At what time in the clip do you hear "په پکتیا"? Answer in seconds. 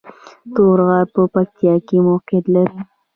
1.13-1.73